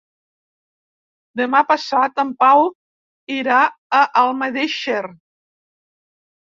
Demà 1.41 1.61
passat 1.73 2.23
en 2.25 2.33
Pau 2.45 2.65
irà 3.37 3.61
a 4.01 4.05
Almedíxer. 4.27 5.01